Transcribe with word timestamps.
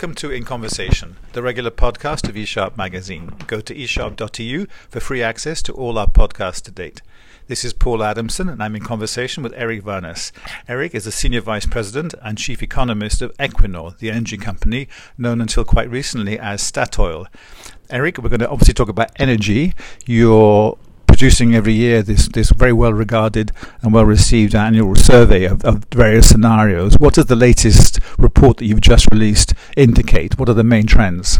Welcome 0.00 0.14
to 0.14 0.30
In 0.30 0.44
Conversation, 0.44 1.18
the 1.34 1.42
regular 1.42 1.70
podcast 1.70 2.26
of 2.26 2.34
eSharp 2.34 2.74
magazine. 2.74 3.34
Go 3.46 3.60
to 3.60 3.74
eSharp.eu 3.74 4.64
for 4.88 4.98
free 4.98 5.22
access 5.22 5.60
to 5.60 5.74
all 5.74 5.98
our 5.98 6.06
podcasts 6.06 6.62
to 6.62 6.70
date. 6.70 7.02
This 7.48 7.66
is 7.66 7.74
Paul 7.74 8.02
Adamson, 8.02 8.48
and 8.48 8.62
I'm 8.62 8.74
in 8.74 8.82
conversation 8.82 9.42
with 9.42 9.52
Eric 9.54 9.82
Wærness. 9.82 10.32
Eric 10.66 10.94
is 10.94 11.04
the 11.04 11.12
Senior 11.12 11.42
Vice 11.42 11.66
President 11.66 12.14
and 12.22 12.38
Chief 12.38 12.62
Economist 12.62 13.20
of 13.20 13.36
Equinor, 13.36 13.98
the 13.98 14.10
energy 14.10 14.38
company 14.38 14.88
known 15.18 15.38
until 15.38 15.64
quite 15.64 15.90
recently 15.90 16.38
as 16.38 16.62
Statoil. 16.62 17.26
Eric, 17.90 18.16
we're 18.16 18.30
going 18.30 18.40
to 18.40 18.48
obviously 18.48 18.72
talk 18.72 18.88
about 18.88 19.12
energy. 19.16 19.74
You're 20.06 20.78
producing 21.20 21.54
every 21.54 21.74
year 21.74 22.00
this, 22.00 22.28
this 22.28 22.48
very 22.48 22.72
well 22.72 22.94
regarded 22.94 23.52
and 23.82 23.92
well 23.92 24.06
received 24.06 24.54
annual 24.54 24.94
survey 24.94 25.44
of, 25.44 25.62
of 25.66 25.84
various 25.92 26.30
scenarios. 26.30 26.96
What 26.98 27.12
does 27.12 27.26
the 27.26 27.36
latest 27.36 28.00
report 28.16 28.56
that 28.56 28.64
you've 28.64 28.80
just 28.80 29.06
released 29.12 29.52
indicate? 29.76 30.38
What 30.38 30.48
are 30.48 30.54
the 30.54 30.64
main 30.64 30.86
trends? 30.86 31.38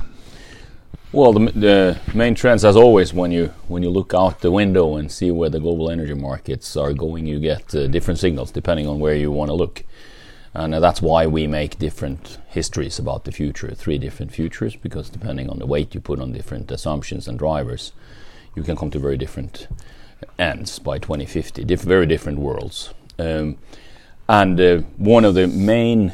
Well, 1.12 1.32
the, 1.32 1.52
the, 1.52 1.98
main 2.12 2.34
trends, 2.34 2.62
as 2.62 2.76
always, 2.76 3.14
when 3.14 3.32
you 3.32 3.54
when 3.68 3.82
you 3.82 3.88
look 3.88 4.12
out 4.12 4.40
the 4.40 4.50
window 4.50 4.96
and 4.96 5.10
see 5.10 5.30
where 5.30 5.48
the 5.48 5.60
global 5.60 5.90
energy 5.90 6.12
markets 6.12 6.76
are 6.76 6.92
going, 6.92 7.24
you 7.24 7.40
get 7.40 7.74
uh, 7.74 7.86
different 7.86 8.20
signals 8.20 8.50
depending 8.50 8.86
on 8.86 9.00
where 9.00 9.14
you 9.14 9.30
want 9.32 9.48
to 9.48 9.54
look, 9.54 9.84
and 10.52 10.74
uh, 10.74 10.80
that's 10.80 11.00
why 11.00 11.26
we 11.26 11.46
make 11.46 11.78
different 11.78 12.36
histories 12.48 12.98
about 12.98 13.24
the 13.24 13.32
future, 13.32 13.74
three 13.74 13.96
different 13.96 14.30
futures, 14.30 14.76
because 14.76 15.08
depending 15.08 15.48
on 15.48 15.58
the 15.58 15.64
weight 15.64 15.94
you 15.94 16.02
put 16.02 16.20
on 16.20 16.32
different 16.32 16.70
assumptions 16.70 17.26
and 17.26 17.38
drivers, 17.38 17.92
you 18.54 18.62
can 18.62 18.76
come 18.76 18.90
to 18.90 18.98
very 18.98 19.16
different 19.16 19.68
ends 20.38 20.78
by 20.78 20.98
2050, 20.98 21.64
diff- 21.64 21.82
very 21.82 22.06
different 22.06 22.38
worlds. 22.38 22.92
Um, 23.18 23.58
and 24.28 24.60
uh, 24.60 24.78
one 24.96 25.24
of 25.24 25.34
the 25.34 25.46
main 25.46 26.12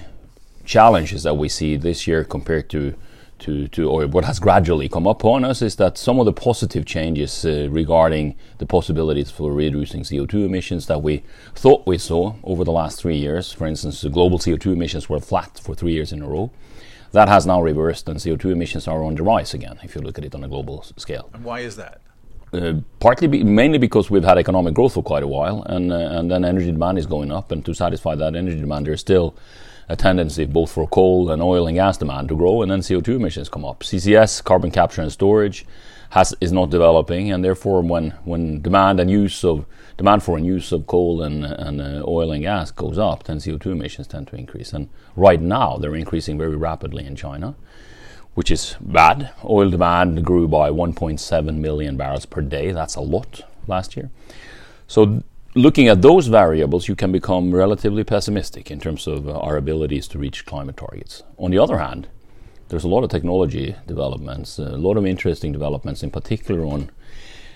challenges 0.65 1.23
that 1.23 1.35
we 1.35 1.49
see 1.49 1.77
this 1.77 2.07
year 2.07 2.25
compared 2.25 2.69
to 2.71 2.95
to, 3.39 3.69
to 3.69 3.89
or 3.89 4.07
what 4.07 4.25
has 4.25 4.39
gradually 4.39 4.89
come 4.89 5.07
upon 5.07 5.45
us 5.45 5.61
is 5.61 5.77
that 5.77 5.99
some 5.99 6.19
of 6.19 6.25
the 6.25 6.33
positive 6.33 6.87
changes 6.87 7.45
uh, 7.45 7.69
regarding 7.71 8.35
the 8.59 8.67
possibilities 8.67 9.31
for 9.31 9.53
reducing 9.53 10.03
CO2 10.03 10.47
emissions 10.47 10.87
that 10.87 11.03
we 11.03 11.23
thought 11.55 11.87
we 11.87 11.99
saw 11.99 12.35
over 12.45 12.65
the 12.65 12.73
last 12.73 13.01
three 13.01 13.17
years, 13.17 13.53
for 13.53 13.67
instance, 13.67 14.01
the 14.01 14.09
global 14.09 14.39
CO2 14.39 14.73
emissions 14.73 15.09
were 15.09 15.21
flat 15.21 15.61
for 15.63 15.75
three 15.75 15.93
years 15.93 16.13
in 16.13 16.23
a 16.23 16.27
row. 16.27 16.51
That 17.13 17.29
has 17.29 17.47
now 17.47 17.63
reversed, 17.63 18.09
and 18.09 18.19
CO2 18.19 18.53
emissions 18.53 18.89
are 18.89 19.03
on 19.05 19.15
the 19.15 19.23
rise 19.23 19.55
again 19.55 19.79
if 19.83 19.95
you 19.95 20.01
look 20.01 20.19
at 20.19 20.25
it 20.25 20.35
on 20.35 20.43
a 20.43 20.49
global 20.49 20.83
scale. 20.97 21.31
And 21.33 21.45
why 21.45 21.61
is 21.61 21.77
that? 21.77 22.01
Uh, 22.53 22.75
partly, 23.01 23.27
be, 23.27 23.43
mainly 23.43 23.79
because 23.79 24.11
we've 24.11 24.25
had 24.25 24.39
economic 24.39 24.73
growth 24.73 24.95
for 24.95 25.03
quite 25.03 25.23
a 25.23 25.27
while, 25.27 25.63
and 25.65 25.93
uh, 25.93 25.97
and 25.97 26.31
then 26.31 26.45
energy 26.45 26.71
demand 26.71 26.99
is 26.99 27.07
going 27.07 27.33
up, 27.33 27.51
and 27.51 27.65
to 27.65 27.75
satisfy 27.75 28.15
that 28.15 28.37
energy 28.37 28.61
demand, 28.61 28.87
there's 28.87 29.01
still 29.01 29.35
a 29.89 29.97
tendency 29.97 30.45
both 30.45 30.71
for 30.71 30.87
coal 30.89 31.31
and 31.31 31.43
oil 31.43 31.67
and 31.67 31.77
gas 31.77 31.97
demand 31.97 32.29
to 32.29 32.37
grow, 32.37 32.63
and 32.63 32.71
then 32.71 32.81
CO2 32.81 33.17
emissions 33.17 33.49
come 33.49 33.65
up. 33.65 33.81
CCS, 33.81 34.43
carbon 34.43 34.71
capture 34.71 35.03
and 35.03 35.13
storage, 35.13 35.67
has 36.11 36.35
is 36.41 36.53
not 36.53 36.71
developing, 36.71 37.33
and 37.33 37.45
therefore, 37.45 37.83
when 37.83 38.11
when 38.25 38.63
demand 38.63 39.01
and 39.01 39.11
use 39.11 39.45
of 39.45 39.67
demand 39.97 40.23
for 40.23 40.37
and 40.37 40.47
use 40.47 40.73
of 40.73 40.87
coal 40.87 41.23
and 41.23 41.45
and 41.45 41.81
uh, 41.81 42.03
oil 42.07 42.31
and 42.31 42.43
gas 42.43 42.71
goes 42.71 42.99
up, 42.99 43.25
then 43.25 43.39
CO2 43.39 43.67
emissions 43.73 44.07
tend 44.07 44.29
to 44.29 44.37
increase. 44.37 44.73
And 44.73 44.89
right 45.17 45.41
now, 45.41 45.77
they're 45.77 45.97
increasing 45.97 46.39
very 46.39 46.57
rapidly 46.57 47.05
in 47.05 47.17
China, 47.17 47.55
which 48.37 48.51
is 48.51 48.77
bad. 48.81 49.31
Oil 49.45 49.71
demand 49.71 50.23
grew 50.23 50.47
by 50.47 50.69
1.7 50.71 51.57
million 51.57 51.97
barrels 51.97 52.27
per 52.27 52.43
day. 52.43 52.71
That's 52.71 52.95
a 52.95 53.01
lot 53.01 53.41
last 53.67 53.97
year. 53.97 54.11
So 54.87 55.23
looking 55.55 55.89
at 55.89 56.03
those 56.03 56.27
variables, 56.27 56.87
you 56.87 56.95
can 56.95 57.13
become 57.13 57.55
relatively 57.55 58.05
pessimistic 58.05 58.71
in 58.71 58.79
terms 58.79 59.07
of 59.07 59.27
uh, 59.27 59.39
our 59.41 59.57
abilities 59.57 60.07
to 60.09 60.19
reach 60.19 60.45
climate 60.45 60.77
targets. 60.77 61.23
On 61.39 61.51
the 61.51 61.59
other 61.59 61.79
hand, 61.79 62.09
there's 62.69 62.85
a 62.85 62.89
lot 62.89 63.05
of 63.05 63.11
technology 63.11 63.75
developments, 63.87 64.59
a 64.59 64.77
lot 64.77 64.99
of 64.99 65.07
interesting 65.07 65.51
developments, 65.51 66.03
in 66.03 66.11
particular 66.11 66.63
on 66.67 66.91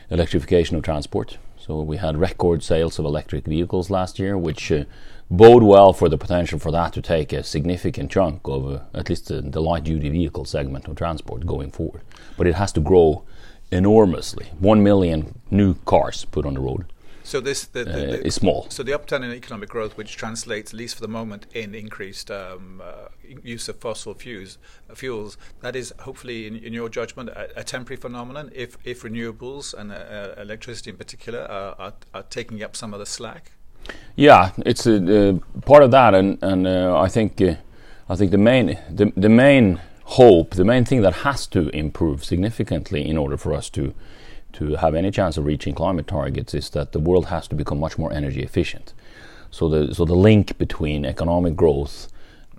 electrification 0.08 0.76
of 0.76 0.82
transport. 0.82 1.36
So 1.58 1.82
we 1.82 1.98
had 1.98 2.16
record 2.16 2.62
sales 2.62 2.98
of 2.98 3.04
electric 3.04 3.44
vehicles 3.44 3.90
last 3.90 4.18
year, 4.18 4.38
which 4.38 4.72
uh, 4.72 4.84
bode 5.30 5.62
well 5.62 5.92
for 5.92 6.08
the 6.08 6.18
potential 6.18 6.58
for 6.58 6.72
that 6.72 6.92
to 6.92 7.02
take 7.02 7.32
a 7.32 7.42
significant 7.42 8.10
chunk 8.10 8.40
of 8.44 8.70
uh, 8.70 8.80
at 8.94 9.08
least 9.08 9.28
the, 9.28 9.40
the 9.40 9.60
light 9.60 9.84
duty 9.84 10.08
vehicle 10.08 10.44
segment 10.44 10.88
of 10.88 10.96
transport 10.96 11.46
going 11.46 11.70
forward. 11.70 12.02
But 12.36 12.46
it 12.46 12.54
has 12.54 12.72
to 12.72 12.80
grow 12.80 13.24
enormously. 13.70 14.46
One 14.58 14.82
million 14.82 15.38
new 15.50 15.74
cars 15.84 16.24
put 16.24 16.44
on 16.44 16.54
the 16.54 16.60
road 16.60 16.86
so 17.30 17.40
this 17.40 17.64
the, 17.66 17.84
the, 17.84 17.92
the, 17.92 18.12
uh, 18.18 18.22
is 18.24 18.34
small. 18.34 18.66
So 18.70 18.82
the 18.82 18.92
upturn 18.92 19.22
in 19.22 19.30
economic 19.30 19.68
growth, 19.68 19.96
which 19.96 20.16
translates, 20.16 20.72
at 20.72 20.76
least 20.76 20.96
for 20.96 21.02
the 21.02 21.08
moment, 21.08 21.46
in 21.54 21.76
increased 21.76 22.28
um, 22.28 22.82
uh, 22.84 23.08
use 23.44 23.68
of 23.68 23.78
fossil 23.78 24.14
fuels, 24.14 24.58
uh, 24.90 24.96
fuels, 24.96 25.38
that 25.60 25.76
is 25.76 25.94
hopefully, 26.00 26.48
in, 26.48 26.56
in 26.56 26.72
your 26.72 26.88
judgment, 26.88 27.28
a, 27.28 27.60
a, 27.60 27.62
temporary 27.62 28.00
phenomenon. 28.00 28.50
If 28.52 28.76
if 28.84 29.02
renewables 29.02 29.74
and 29.74 29.92
uh 29.92 30.34
electricity 30.38 30.90
in 30.90 30.96
particular 30.96 31.42
are, 31.42 31.76
are, 31.78 31.94
are, 32.14 32.24
taking 32.24 32.64
up 32.64 32.74
some 32.74 32.92
of 32.92 32.98
the 32.98 33.06
slack. 33.06 33.52
Yeah, 34.16 34.52
it's 34.66 34.86
a, 34.86 35.40
part 35.64 35.82
of 35.82 35.90
that, 35.92 36.14
and 36.14 36.38
and 36.42 36.66
uh, 36.66 37.00
I 37.00 37.08
think 37.08 37.40
I 37.40 38.16
think 38.16 38.30
the 38.30 38.38
main 38.38 38.78
the, 38.90 39.12
the 39.16 39.28
main 39.28 39.80
hope, 40.04 40.56
the 40.56 40.64
main 40.64 40.84
thing 40.84 41.02
that 41.02 41.14
has 41.14 41.46
to 41.46 41.68
improve 41.68 42.24
significantly 42.24 43.08
in 43.08 43.16
order 43.16 43.36
for 43.36 43.54
us 43.54 43.70
to 43.70 43.94
to 44.52 44.76
have 44.76 44.94
any 44.94 45.10
chance 45.10 45.36
of 45.36 45.44
reaching 45.44 45.74
climate 45.74 46.08
targets 46.08 46.54
is 46.54 46.70
that 46.70 46.92
the 46.92 46.98
world 46.98 47.26
has 47.26 47.46
to 47.48 47.54
become 47.54 47.78
much 47.78 47.96
more 47.96 48.12
energy 48.12 48.42
efficient. 48.42 48.92
So 49.50 49.68
the 49.68 49.94
so 49.94 50.04
the 50.04 50.16
link 50.16 50.58
between 50.58 51.04
economic 51.04 51.56
growth 51.56 52.08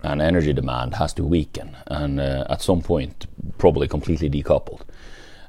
and 0.04 0.22
energy 0.22 0.54
demand 0.54 0.96
has 0.96 1.14
to 1.14 1.24
weaken, 1.24 1.78
and 1.88 2.20
uh, 2.20 2.46
at 2.50 2.62
some 2.62 2.82
point 2.82 3.28
probably 3.58 3.88
completely 3.88 4.30
decoupled. 4.30 4.82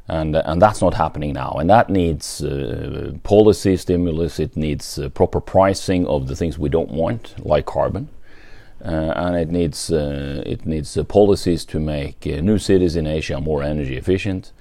And 0.09 0.35
uh, 0.35 0.43
and 0.45 0.61
that's 0.61 0.81
not 0.83 0.95
happening 0.95 1.33
now, 1.33 1.57
and 1.61 1.71
that 1.71 1.89
needs 1.89 2.43
uh, 2.43 3.13
policy 3.23 3.77
stimulus. 3.77 4.41
It 4.41 4.57
needs 4.57 4.99
uh, 4.99 5.09
proper 5.11 5.41
pricing 5.41 6.07
of 6.07 6.27
the 6.27 6.35
things 6.35 6.59
we 6.59 6.69
don't 6.69 6.91
want, 6.91 7.35
like 7.47 7.67
carbon. 7.67 8.09
Uh, 8.85 9.13
and 9.15 9.37
it 9.37 9.49
needs 9.49 9.93
uh, 9.93 10.43
it 10.45 10.67
needs 10.67 10.97
uh, 10.97 11.05
policies 11.05 11.65
to 11.65 11.79
make 11.79 12.27
new 12.27 12.59
cities 12.59 12.97
in 12.97 13.07
Asia 13.07 13.41
more 13.41 13.63
energy 13.63 13.97
efficient. 13.97 14.53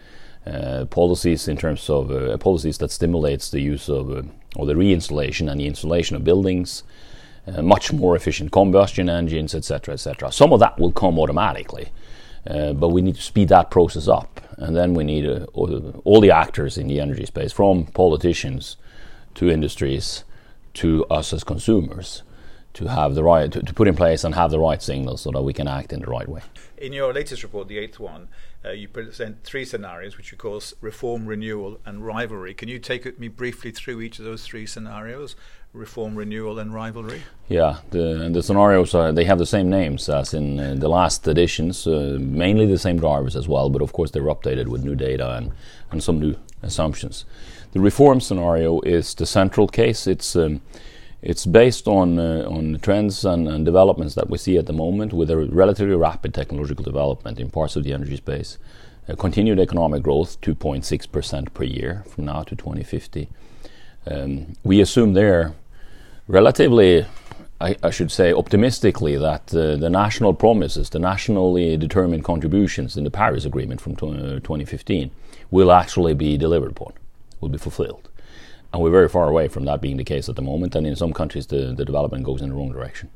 Policies 0.89 1.47
in 1.47 1.55
terms 1.55 1.87
of 1.87 2.39
policies 2.39 2.79
that 2.79 2.89
stimulates 2.89 3.51
the 3.51 3.59
use 3.59 3.87
of 3.87 4.09
or 4.55 4.65
the 4.65 4.73
reinstallation 4.73 5.49
and 5.51 5.59
the 5.59 5.67
installation 5.67 6.15
of 6.15 6.23
buildings, 6.23 6.83
much 7.61 7.93
more 7.93 8.15
efficient 8.15 8.51
combustion 8.51 9.07
engines, 9.07 9.53
etc., 9.53 9.93
etc. 9.93 10.31
Some 10.31 10.51
of 10.51 10.59
that 10.59 10.79
will 10.79 10.91
come 10.91 11.19
automatically, 11.19 11.89
Uh, 12.47 12.73
but 12.73 12.89
we 12.89 13.01
need 13.01 13.15
to 13.15 13.21
speed 13.21 13.49
that 13.49 13.69
process 13.69 14.07
up, 14.07 14.41
and 14.57 14.75
then 14.75 14.93
we 14.93 15.03
need 15.03 15.27
uh, 15.27 15.45
all 15.53 16.19
the 16.21 16.31
actors 16.31 16.77
in 16.77 16.87
the 16.87 16.99
energy 16.99 17.25
space, 17.25 17.51
from 17.51 17.85
politicians 17.85 18.77
to 19.35 19.49
industries 19.49 20.23
to 20.73 21.05
us 21.05 21.33
as 21.33 21.43
consumers 21.43 22.23
to 22.73 22.87
have 22.87 23.15
the 23.15 23.23
right 23.23 23.51
to, 23.51 23.61
to, 23.61 23.73
put 23.73 23.87
in 23.87 23.95
place 23.95 24.23
and 24.23 24.35
have 24.35 24.51
the 24.51 24.59
right 24.59 24.81
signals 24.81 25.21
so 25.21 25.31
that 25.31 25.41
we 25.41 25.53
can 25.53 25.67
act 25.67 25.91
in 25.91 25.99
the 25.99 26.07
right 26.07 26.27
way. 26.27 26.41
In 26.77 26.93
your 26.93 27.13
latest 27.13 27.43
report, 27.43 27.67
the 27.67 27.77
eighth 27.77 27.99
one, 27.99 28.27
uh, 28.63 28.71
you 28.71 28.87
present 28.87 29.43
three 29.43 29.65
scenarios, 29.65 30.17
which 30.17 30.31
you 30.31 30.37
call 30.37 30.61
reform, 30.81 31.25
renewal, 31.25 31.79
and 31.85 32.05
rivalry. 32.05 32.53
Can 32.53 32.69
you 32.69 32.79
take 32.79 33.19
me 33.19 33.27
briefly 33.27 33.71
through 33.71 34.01
each 34.01 34.19
of 34.19 34.25
those 34.25 34.45
three 34.45 34.65
scenarios? 34.65 35.35
Reform, 35.73 36.15
renewal, 36.15 36.59
and 36.59 36.73
rivalry. 36.73 37.21
Yeah, 37.47 37.77
the 37.91 38.29
the 38.31 38.43
scenarios 38.43 38.93
are 38.93 39.11
they 39.13 39.23
have 39.23 39.39
the 39.39 39.45
same 39.45 39.69
names 39.69 40.09
as 40.09 40.33
in 40.33 40.59
uh, 40.59 40.75
the 40.77 40.89
last 40.89 41.27
editions, 41.27 41.87
uh, 41.87 42.17
mainly 42.19 42.65
the 42.65 42.77
same 42.77 42.99
drivers 42.99 43.35
as 43.37 43.47
well, 43.47 43.69
but 43.69 43.81
of 43.81 43.93
course 43.93 44.11
they're 44.11 44.23
updated 44.23 44.67
with 44.67 44.83
new 44.83 44.95
data 44.95 45.31
and 45.37 45.53
and 45.89 46.03
some 46.03 46.19
new 46.19 46.35
assumptions. 46.61 47.25
The 47.71 47.79
reform 47.79 48.19
scenario 48.19 48.81
is 48.81 49.13
the 49.15 49.25
central 49.25 49.67
case. 49.67 50.07
It's 50.07 50.35
um, 50.35 50.61
it's 51.21 51.45
based 51.45 51.87
on 51.87 52.17
uh, 52.17 52.45
on 52.49 52.79
trends 52.81 53.25
and, 53.25 53.47
and, 53.47 53.63
developments 53.63 54.15
that 54.15 54.29
we 54.29 54.37
see 54.37 54.57
at 54.57 54.65
the 54.65 54.73
moment, 54.73 55.13
with 55.13 55.29
a 55.29 55.37
relatively 55.37 55.95
rapid 55.95 56.33
technological 56.33 56.83
development 56.83 57.39
in 57.39 57.49
parts 57.49 57.75
of 57.75 57.83
the 57.83 57.93
energy 57.93 58.17
space, 58.17 58.57
uh, 59.07 59.15
continued 59.15 59.59
economic 59.59 60.01
growth, 60.01 60.41
2.6 60.41 61.11
percent 61.11 61.53
per 61.53 61.63
year 61.63 62.03
from 62.07 62.25
now 62.25 62.41
to 62.43 62.55
2050. 62.55 63.29
Um, 64.07 64.53
we 64.63 64.81
assume 64.81 65.13
there, 65.13 65.53
relatively, 66.27 67.05
I, 67.59 67.75
I 67.83 67.91
should 67.91 68.11
say, 68.11 68.33
optimistically, 68.33 69.15
that 69.17 69.53
uh, 69.53 69.75
the 69.75 69.91
national 69.91 70.33
promises, 70.33 70.89
the 70.89 70.97
nationally 70.97 71.77
determined 71.77 72.23
contributions 72.23 72.97
in 72.97 73.03
the 73.03 73.11
Paris 73.11 73.45
Agreement 73.45 73.79
from 73.79 73.95
2015, 73.95 75.11
will 75.51 75.71
actually 75.71 76.15
be 76.15 76.35
delivered 76.35 76.71
upon, 76.71 76.93
will 77.39 77.49
be 77.49 77.59
fulfilled 77.59 78.09
and 78.73 78.81
we're 78.81 78.91
very 78.91 79.09
far 79.09 79.27
away 79.27 79.47
from 79.47 79.65
that 79.65 79.81
being 79.81 79.97
the 79.97 80.03
case 80.03 80.29
at 80.29 80.35
the 80.35 80.41
moment. 80.41 80.75
And 80.75 80.87
in 80.87 80.95
some 80.95 81.13
countries, 81.13 81.47
the, 81.47 81.73
the 81.75 81.85
development 81.85 82.23
goes 82.23 82.41
in 82.41 82.49
the 82.49 82.55
wrong 82.55 82.71
direction. 82.71 83.09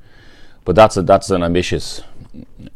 But 0.66 0.75
that's 0.75 0.98
a, 0.98 1.04
that's 1.04 1.30
an 1.30 1.44
ambitious 1.44 2.02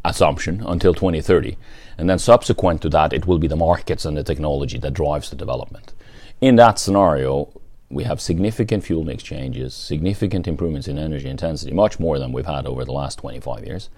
assumption 0.04 0.62
until 0.66 0.94
2030, 0.94 1.56
and 1.98 2.08
then 2.08 2.18
subsequent 2.18 2.80
to 2.82 2.88
that, 2.90 3.12
it 3.12 3.26
will 3.26 3.38
be 3.38 3.48
the 3.48 3.56
markets 3.56 4.04
and 4.04 4.16
the 4.16 4.22
technology 4.22 4.78
that 4.78 4.94
drives 4.94 5.28
the 5.28 5.36
development. 5.36 5.92
In 6.40 6.56
that 6.56 6.78
scenario, 6.78 7.52
we 7.90 8.04
have 8.04 8.20
significant 8.20 8.84
fuel 8.84 9.04
mix 9.04 9.22
changes, 9.24 9.74
significant 9.74 10.46
improvements 10.46 10.86
in 10.86 10.98
energy 10.98 11.28
intensity, 11.28 11.72
much 11.72 11.98
more 11.98 12.18
than 12.20 12.32
we've 12.32 12.46
had 12.46 12.64
over 12.64 12.84
the 12.84 12.92
last 12.92 13.18
25 13.18 13.66
years. 13.66 13.90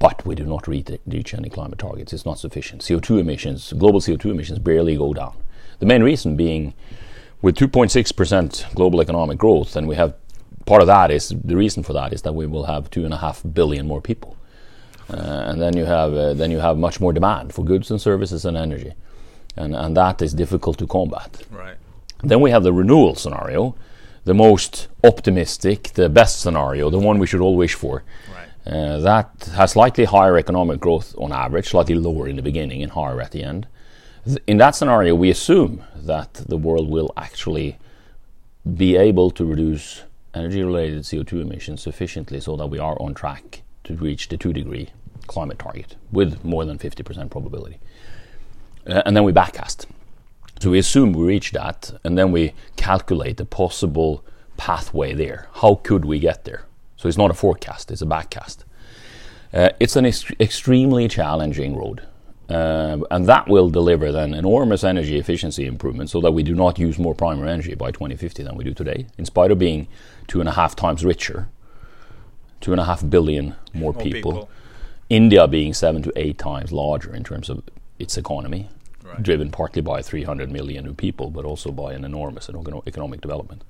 but 0.00 0.24
we 0.26 0.34
do 0.34 0.44
not 0.44 0.66
reach, 0.66 1.34
any 1.34 1.50
climate 1.50 1.78
targets. 1.78 2.12
It's 2.14 2.24
not 2.24 2.38
sufficient. 2.38 2.80
CO2 2.80 3.20
emissions, 3.20 3.72
global 3.74 4.00
CO2 4.00 4.30
emissions, 4.30 4.58
barely 4.58 4.96
go 4.96 5.12
down. 5.12 5.36
The 5.78 5.86
main 5.86 6.02
reason 6.02 6.36
being, 6.36 6.72
with 7.42 7.56
2.6% 7.56 8.74
global 8.74 9.00
economic 9.00 9.38
growth, 9.38 9.76
and 9.76 9.88
we 9.88 9.96
have 9.96 10.14
part 10.66 10.82
of 10.82 10.86
that 10.86 11.10
is 11.10 11.30
the 11.44 11.56
reason 11.56 11.82
for 11.82 11.92
that 11.94 12.12
is 12.12 12.22
that 12.22 12.34
we 12.34 12.46
will 12.46 12.64
have 12.64 12.90
two 12.90 13.04
and 13.04 13.14
a 13.14 13.16
half 13.16 13.42
billion 13.54 13.86
more 13.86 14.00
people, 14.00 14.36
uh, 15.12 15.16
and 15.16 15.60
then 15.60 15.76
you 15.76 15.84
have 15.84 16.12
uh, 16.14 16.34
then 16.34 16.50
you 16.50 16.58
have 16.58 16.76
much 16.76 17.00
more 17.00 17.12
demand 17.12 17.52
for 17.52 17.64
goods 17.64 17.90
and 17.90 18.00
services 18.00 18.44
and 18.44 18.56
energy, 18.56 18.92
and 19.56 19.74
and 19.74 19.96
that 19.96 20.22
is 20.22 20.34
difficult 20.34 20.78
to 20.78 20.86
combat. 20.86 21.42
Right. 21.50 21.76
Then 22.22 22.40
we 22.40 22.50
have 22.50 22.62
the 22.62 22.72
renewal 22.72 23.14
scenario, 23.14 23.74
the 24.24 24.34
most 24.34 24.88
optimistic, 25.02 25.94
the 25.94 26.08
best 26.08 26.40
scenario, 26.40 26.90
the 26.90 26.98
one 26.98 27.18
we 27.18 27.26
should 27.26 27.40
all 27.40 27.56
wish 27.56 27.74
for. 27.74 28.04
Right. 28.36 28.72
Uh, 28.72 28.98
that 29.00 29.48
has 29.54 29.72
slightly 29.72 30.04
higher 30.04 30.36
economic 30.36 30.80
growth 30.80 31.14
on 31.16 31.32
average, 31.32 31.68
slightly 31.70 31.94
lower 31.94 32.28
in 32.28 32.36
the 32.36 32.42
beginning 32.42 32.82
and 32.82 32.92
higher 32.92 33.20
at 33.22 33.30
the 33.30 33.42
end. 33.42 33.66
In 34.46 34.58
that 34.58 34.74
scenario, 34.74 35.14
we 35.14 35.30
assume 35.30 35.82
that 35.96 36.34
the 36.34 36.58
world 36.58 36.90
will 36.90 37.10
actually 37.16 37.78
be 38.76 38.96
able 38.96 39.30
to 39.30 39.44
reduce 39.44 40.02
energy 40.34 40.62
related 40.62 41.02
CO2 41.02 41.40
emissions 41.40 41.80
sufficiently 41.82 42.40
so 42.40 42.56
that 42.56 42.66
we 42.66 42.78
are 42.78 43.00
on 43.00 43.14
track 43.14 43.62
to 43.84 43.94
reach 43.94 44.28
the 44.28 44.36
2 44.36 44.52
degree 44.52 44.90
climate 45.26 45.58
target 45.58 45.96
with 46.12 46.44
more 46.44 46.64
than 46.64 46.78
50% 46.78 47.30
probability. 47.30 47.78
Uh, 48.86 49.02
and 49.06 49.16
then 49.16 49.24
we 49.24 49.32
backcast. 49.32 49.86
So 50.60 50.70
we 50.70 50.78
assume 50.78 51.12
we 51.12 51.24
reach 51.24 51.52
that, 51.52 51.92
and 52.04 52.18
then 52.18 52.32
we 52.32 52.52
calculate 52.76 53.38
the 53.38 53.46
possible 53.46 54.22
pathway 54.58 55.14
there. 55.14 55.48
How 55.54 55.76
could 55.76 56.04
we 56.04 56.18
get 56.18 56.44
there? 56.44 56.66
So 56.96 57.08
it's 57.08 57.16
not 57.16 57.30
a 57.30 57.34
forecast; 57.34 57.90
it's 57.90 58.02
a 58.02 58.06
backcast. 58.06 58.64
Uh, 59.54 59.70
it's 59.80 59.96
an 59.96 60.04
ex- 60.04 60.30
extremely 60.38 61.08
challenging 61.08 61.74
road, 61.74 62.06
uh, 62.50 62.98
and 63.10 63.26
that 63.26 63.48
will 63.48 63.70
deliver 63.70 64.10
then 64.10 64.34
enormous 64.34 64.82
energy 64.82 65.18
efficiency 65.18 65.66
improvements, 65.66 66.12
so 66.12 66.20
that 66.20 66.32
we 66.32 66.42
do 66.42 66.54
not 66.54 66.78
use 66.78 66.98
more 66.98 67.14
primary 67.14 67.50
energy 67.50 67.74
by 67.74 67.90
2050 67.90 68.42
than 68.42 68.56
we 68.56 68.64
do 68.64 68.74
today, 68.74 69.06
in 69.18 69.24
spite 69.24 69.50
of 69.50 69.58
being 69.58 69.86
two 70.26 70.40
and 70.40 70.48
a 70.48 70.52
half 70.52 70.74
times 70.74 71.04
richer, 71.04 71.48
two 72.60 72.72
and 72.72 72.80
a 72.80 72.84
half 72.84 73.08
billion 73.08 73.54
more, 73.72 73.92
More 73.92 74.02
people. 74.02 74.32
people. 74.32 74.50
India 75.08 75.46
being 75.48 75.74
seven 75.74 76.02
to 76.02 76.12
eight 76.16 76.38
times 76.38 76.72
larger 76.72 77.14
in 77.14 77.24
terms 77.24 77.48
of 77.48 77.62
its 77.98 78.16
economy, 78.16 78.68
Right. 79.04 79.22
driven 79.22 79.50
partly 79.50 79.82
by 79.82 80.02
300 80.02 80.50
million 80.52 80.84
new 80.84 80.94
people, 80.94 81.30
but 81.30 81.44
also 81.44 81.72
by 81.72 81.94
an 81.94 82.04
enormous 82.04 82.48
economic 82.86 83.20
development. 83.20 83.62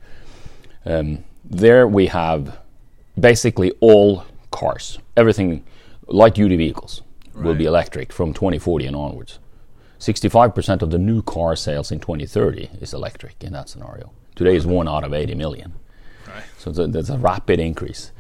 Um, 0.85 1.25
there 1.45 1.87
we 1.87 2.07
have 2.09 2.59
basically 3.19 3.73
all 3.81 4.25
cars, 4.51 4.99
everything, 5.17 5.65
light 6.09 6.35
duty 6.35 6.57
vehicles 6.57 7.03
will 7.35 7.55
be 7.55 7.65
electric 7.65 8.13
from 8.13 8.33
2040 8.35 8.87
and 8.87 8.97
onwards. 8.97 9.39
65% 9.99 10.83
of 10.83 10.91
the 10.91 10.99
new 10.99 11.23
car 11.23 11.55
sales 11.57 11.93
in 11.93 12.01
2030 12.01 12.71
is 12.81 12.95
electric 12.95 13.43
in 13.45 13.53
that 13.53 13.69
scenario. 13.69 14.13
Today 14.35 14.57
is 14.57 14.67
one 14.67 14.89
out 14.89 15.05
of 15.05 15.13
80 15.13 15.35
million. 15.35 15.75
Right. 16.27 16.45
So 16.59 16.73
th- 16.73 16.91
there's 16.91 17.11
a 17.11 17.19
rapid 17.19 17.61
increase. 17.61 18.11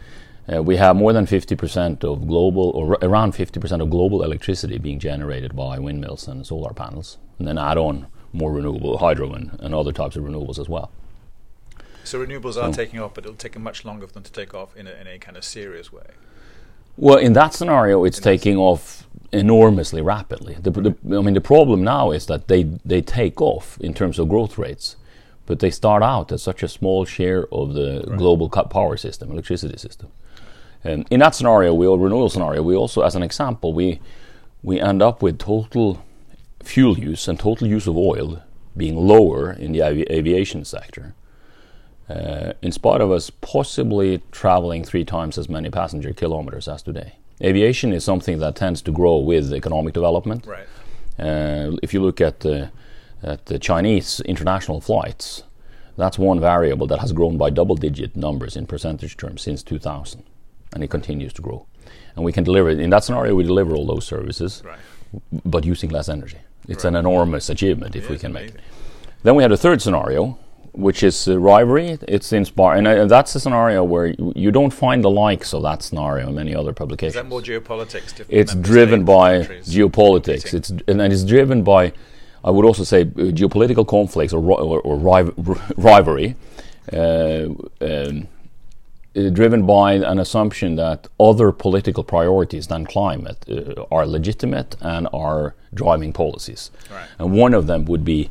Uh, 0.52 0.62
we 0.62 0.76
have 0.76 0.96
more 0.96 1.12
than 1.12 1.26
50% 1.26 2.02
of 2.04 2.26
global, 2.26 2.70
or 2.70 2.92
r- 2.92 2.98
around 3.02 3.32
50% 3.34 3.80
of 3.80 3.88
global 3.88 4.22
electricity 4.22 4.78
being 4.78 4.98
generated 4.98 5.54
by 5.56 5.78
windmills 5.78 6.26
and 6.28 6.46
solar 6.46 6.72
panels, 6.74 7.18
and 7.38 7.46
then 7.48 7.56
add 7.56 7.78
on 7.78 8.06
more 8.32 8.52
renewable 8.52 8.98
hydro 8.98 9.32
and, 9.32 9.56
and 9.60 9.74
other 9.74 9.92
types 9.92 10.16
of 10.16 10.24
renewables 10.24 10.58
as 10.58 10.68
well. 10.68 10.90
So 12.04 12.18
renewables 12.24 12.56
are 12.62 12.72
So- 12.72 12.72
taking 12.72 13.00
off, 13.00 13.14
but 13.14 13.24
it'll 13.24 13.36
take 13.36 13.58
much 13.58 13.84
longer 13.84 14.06
for 14.06 14.12
them 14.14 14.22
to 14.24 14.32
take 14.32 14.52
off 14.54 14.76
in 14.76 14.86
a, 14.86 14.90
in 14.92 15.06
a 15.06 15.18
kind 15.18 15.36
of 15.36 15.44
serious 15.44 15.92
way. 15.92 16.06
Well, 17.00 17.16
in 17.16 17.32
that 17.32 17.54
scenario, 17.54 18.04
it's 18.04 18.20
taking 18.20 18.58
off 18.58 19.06
enormously 19.32 20.02
rapidly. 20.02 20.58
The, 20.60 20.70
the, 20.70 20.94
I 21.16 21.22
mean, 21.22 21.32
the 21.32 21.40
problem 21.40 21.82
now 21.82 22.10
is 22.10 22.26
that 22.26 22.48
they, 22.48 22.64
they 22.84 23.00
take 23.00 23.40
off 23.40 23.80
in 23.80 23.94
terms 23.94 24.18
of 24.18 24.28
growth 24.28 24.58
rates, 24.58 24.96
but 25.46 25.60
they 25.60 25.70
start 25.70 26.02
out 26.02 26.30
as 26.30 26.42
such 26.42 26.62
a 26.62 26.68
small 26.68 27.06
share 27.06 27.46
of 27.54 27.72
the 27.72 28.02
global 28.18 28.50
co- 28.50 28.64
power 28.64 28.98
system, 28.98 29.30
electricity 29.30 29.78
system. 29.78 30.08
Um, 30.84 31.06
in 31.10 31.20
that 31.20 31.34
scenario, 31.34 31.72
we 31.72 31.86
renewal 31.86 32.28
scenario, 32.28 32.62
we 32.62 32.76
also, 32.76 33.00
as 33.00 33.14
an 33.14 33.22
example, 33.22 33.72
we 33.72 33.98
we 34.62 34.78
end 34.78 35.00
up 35.00 35.22
with 35.22 35.38
total 35.38 36.04
fuel 36.62 36.98
use 36.98 37.28
and 37.28 37.38
total 37.38 37.66
use 37.66 37.86
of 37.86 37.96
oil 37.96 38.42
being 38.76 38.94
lower 38.94 39.52
in 39.52 39.72
the 39.72 39.80
avi- 39.80 40.06
aviation 40.10 40.66
sector, 40.66 41.14
uh, 42.10 42.52
in 42.62 42.72
spite 42.72 43.00
of 43.00 43.10
us 43.10 43.30
possibly 43.30 44.20
traveling 44.32 44.84
three 44.84 45.04
times 45.04 45.38
as 45.38 45.48
many 45.48 45.70
passenger 45.70 46.12
kilometers 46.12 46.66
as 46.68 46.82
today. 46.82 47.12
Aviation 47.42 47.92
is 47.92 48.04
something 48.04 48.38
that 48.40 48.56
tends 48.56 48.82
to 48.82 48.90
grow 48.92 49.16
with 49.18 49.52
economic 49.52 49.94
development. 49.94 50.46
Right. 50.46 50.66
Uh, 51.18 51.76
if 51.82 51.94
you 51.94 52.00
look 52.02 52.20
at 52.20 52.40
the, 52.40 52.70
at 53.22 53.46
the 53.46 53.58
Chinese 53.58 54.20
international 54.26 54.80
flights, 54.80 55.42
that's 55.96 56.18
one 56.18 56.40
variable 56.40 56.86
that 56.88 56.98
has 57.00 57.12
grown 57.12 57.36
by 57.38 57.50
double 57.50 57.76
digit 57.76 58.16
numbers 58.16 58.56
in 58.56 58.66
percentage 58.66 59.16
terms 59.16 59.42
since 59.42 59.62
2000, 59.62 60.22
and 60.74 60.82
it 60.84 60.88
continues 60.90 61.32
to 61.34 61.42
grow. 61.42 61.66
And 62.16 62.24
we 62.24 62.32
can 62.32 62.44
deliver, 62.44 62.70
in 62.70 62.90
that 62.90 63.04
scenario, 63.04 63.34
we 63.34 63.44
deliver 63.44 63.74
all 63.74 63.86
those 63.86 64.06
services, 64.06 64.62
Right. 64.64 64.78
but 65.44 65.64
using 65.64 65.90
less 65.90 66.08
energy. 66.08 66.38
It's 66.68 66.84
Right. 66.84 66.90
an 66.90 66.96
enormous 66.96 67.48
achievement 67.50 67.96
if 67.96 68.04
Yeah, 68.04 68.10
we 68.10 68.18
can 68.18 68.32
make 68.32 68.48
it. 68.48 68.60
Then 69.22 69.34
we 69.34 69.42
had 69.42 69.52
a 69.52 69.56
third 69.56 69.82
scenario, 69.82 70.38
which 70.80 71.02
is 71.02 71.28
rivalry. 71.28 71.98
It's 72.08 72.32
inspired, 72.32 72.78
and 72.78 72.86
uh, 72.88 73.06
that's 73.06 73.34
a 73.34 73.40
scenario 73.40 73.84
where 73.84 74.08
you, 74.08 74.32
you 74.34 74.50
don't 74.50 74.70
find 74.70 75.04
the 75.04 75.10
likes 75.10 75.52
of 75.54 75.62
that 75.62 75.82
scenario 75.82 76.28
in 76.28 76.34
many 76.34 76.54
other 76.54 76.72
publications. 76.72 77.16
Is 77.16 77.22
that 77.22 77.28
more 77.28 77.42
geopolitics? 77.42 78.24
it's 78.28 78.54
driven 78.54 79.04
by 79.04 79.40
geopolitics. 79.40 80.54
It's 80.54 80.70
and 80.70 81.00
it's 81.00 81.24
driven 81.24 81.62
by, 81.62 81.92
I 82.44 82.50
would 82.50 82.64
also 82.64 82.84
say, 82.84 83.02
uh, 83.02 83.32
geopolitical 83.40 83.86
conflicts 83.86 84.32
or 84.32 84.40
or, 84.40 84.80
or 84.80 84.96
riv- 84.96 85.34
rivalry, 85.76 86.36
uh, 86.92 87.46
um, 87.80 88.28
uh, 89.16 89.28
driven 89.30 89.66
by 89.66 89.94
an 89.94 90.18
assumption 90.18 90.76
that 90.76 91.08
other 91.18 91.52
political 91.52 92.04
priorities 92.04 92.68
than 92.68 92.86
climate 92.86 93.44
uh, 93.48 93.84
are 93.90 94.06
legitimate 94.06 94.76
and 94.80 95.08
are 95.12 95.54
driving 95.74 96.12
policies. 96.12 96.70
Right. 96.90 97.06
And 97.18 97.32
one 97.32 97.54
of 97.54 97.66
them 97.66 97.84
would 97.86 98.04
be 98.04 98.30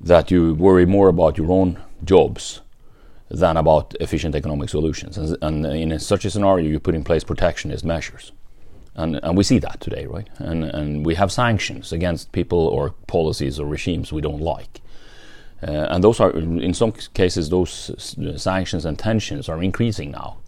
that 0.00 0.30
you 0.30 0.54
worry 0.54 0.86
more 0.86 1.08
about 1.08 1.36
your 1.36 1.50
own 1.50 1.78
jobs 2.04 2.60
than 3.30 3.56
about 3.56 3.94
efficient 4.00 4.34
economic 4.34 4.68
solutions. 4.68 5.16
And, 5.16 5.36
and 5.42 5.66
in 5.66 5.98
such 6.00 6.24
a 6.24 6.30
scenario, 6.30 6.66
you 6.66 6.80
put 6.80 6.94
in 6.94 7.04
place 7.04 7.22
protectionist 7.22 7.84
measures. 7.84 8.32
And, 8.96 9.20
and 9.22 9.36
we 9.36 9.44
see 9.44 9.58
that 9.60 9.80
today, 9.80 10.06
right? 10.06 10.28
And, 10.38 10.64
and 10.64 11.06
we 11.06 11.14
have 11.14 11.30
sanctions 11.30 11.92
against 11.92 12.32
people 12.32 12.58
or 12.58 12.90
policies 13.06 13.60
or 13.60 13.66
regimes 13.66 14.12
we 14.12 14.20
don't 14.20 14.40
like. 14.40 14.80
Uh, 15.62 15.86
and 15.90 16.02
those 16.02 16.18
are, 16.18 16.30
in 16.30 16.74
some 16.74 16.92
cases, 16.92 17.50
those 17.50 17.92
sanctions 18.36 18.84
and 18.84 18.98
tensions 18.98 19.48
are 19.48 19.62
increasing 19.62 20.10
now. 20.10 20.38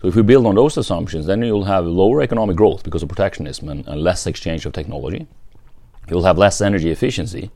So 0.00 0.08
if 0.08 0.16
we 0.16 0.22
build 0.22 0.46
on 0.46 0.54
those 0.54 0.76
assumptions, 0.76 1.26
then 1.26 1.42
you'll 1.42 1.64
have 1.64 1.86
lower 1.86 2.22
economic 2.22 2.56
growth 2.56 2.84
because 2.84 3.02
of 3.02 3.08
protectionism 3.08 3.68
and, 3.68 3.86
and 3.86 4.00
less 4.00 4.26
exchange 4.26 4.64
of 4.64 4.72
technology. 4.72 5.26
You'll 6.08 6.24
have 6.24 6.38
less 6.38 6.60
energy 6.60 6.90
efficiency 6.90 7.50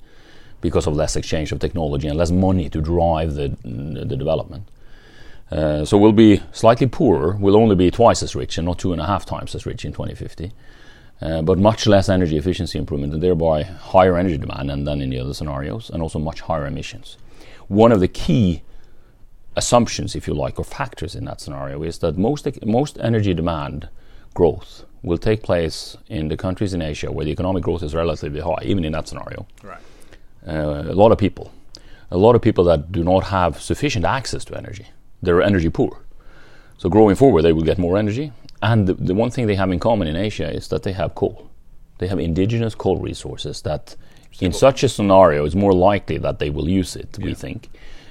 because 0.60 0.86
of 0.86 0.94
less 0.96 1.16
exchange 1.16 1.52
of 1.52 1.58
technology 1.60 2.08
and 2.08 2.18
less 2.18 2.30
money 2.30 2.68
to 2.68 2.80
drive 2.80 3.34
the, 3.34 3.56
the 3.64 4.16
development. 4.16 4.68
Uh, 5.50 5.84
so 5.84 5.96
we'll 5.96 6.12
be 6.12 6.42
slightly 6.52 6.86
poorer. 6.86 7.36
We'll 7.36 7.56
only 7.56 7.76
be 7.76 7.90
twice 7.90 8.22
as 8.22 8.34
rich 8.34 8.58
and 8.58 8.66
not 8.66 8.78
two 8.78 8.92
and 8.92 9.00
a 9.00 9.06
half 9.06 9.24
times 9.24 9.54
as 9.54 9.64
rich 9.64 9.84
in 9.84 9.92
2050. 9.92 10.52
Uh, 11.20 11.42
but 11.42 11.58
much 11.58 11.86
less 11.86 12.08
energy 12.08 12.36
efficiency 12.36 12.78
improvement 12.78 13.12
and 13.12 13.22
thereby 13.22 13.62
higher 13.62 14.16
energy 14.16 14.38
demand 14.38 14.70
than, 14.70 14.84
than 14.84 15.00
in 15.00 15.10
the 15.10 15.18
other 15.18 15.34
scenarios 15.34 15.90
and 15.90 16.02
also 16.02 16.18
much 16.18 16.42
higher 16.42 16.66
emissions. 16.66 17.16
One 17.66 17.90
of 17.90 18.00
the 18.00 18.08
key 18.08 18.62
assumptions, 19.56 20.14
if 20.14 20.28
you 20.28 20.34
like, 20.34 20.58
or 20.58 20.64
factors 20.64 21.16
in 21.16 21.24
that 21.24 21.40
scenario 21.40 21.82
is 21.82 21.98
that 21.98 22.16
most, 22.16 22.46
most 22.64 22.98
energy 23.00 23.34
demand 23.34 23.88
growth 24.34 24.84
will 25.02 25.18
take 25.18 25.42
place 25.42 25.96
in 26.08 26.28
the 26.28 26.36
countries 26.36 26.74
in 26.74 26.82
Asia 26.82 27.10
where 27.10 27.24
the 27.24 27.32
economic 27.32 27.64
growth 27.64 27.82
is 27.82 27.94
relatively 27.94 28.40
high, 28.40 28.62
even 28.62 28.84
in 28.84 28.92
that 28.92 29.08
scenario 29.08 29.46
Right. 29.62 29.80
Uh, 30.46 30.84
a 30.88 30.94
lot 30.94 31.12
of 31.12 31.18
people, 31.18 31.52
a 32.10 32.16
lot 32.16 32.34
of 32.34 32.42
people 32.42 32.64
that 32.64 32.92
do 32.92 33.04
not 33.04 33.24
have 33.24 33.60
sufficient 33.60 34.04
access 34.04 34.44
to 34.46 34.56
energy. 34.56 34.86
They're 35.22 35.42
energy 35.42 35.68
poor. 35.68 36.00
So 36.78 36.88
growing 36.88 37.16
forward, 37.16 37.42
they 37.42 37.52
will 37.52 37.62
get 37.64 37.78
more 37.78 37.98
energy. 37.98 38.32
And 38.62 38.86
the, 38.86 38.94
the 38.94 39.14
one 39.14 39.30
thing 39.30 39.46
they 39.46 39.56
have 39.56 39.70
in 39.70 39.80
common 39.80 40.08
in 40.08 40.16
Asia 40.16 40.50
is 40.50 40.68
that 40.68 40.82
they 40.82 40.92
have 40.92 41.14
coal. 41.14 41.50
They 41.98 42.06
have 42.06 42.18
indigenous 42.18 42.74
coal 42.74 42.98
resources 42.98 43.62
that, 43.62 43.96
in 44.40 44.52
such 44.52 44.84
a 44.84 44.88
scenario, 44.88 45.44
it's 45.44 45.54
more 45.56 45.72
likely 45.72 46.18
that 46.18 46.38
they 46.38 46.50
will 46.50 46.68
use 46.68 46.94
it, 46.94 47.18
we 47.20 47.34
think, 47.34 47.68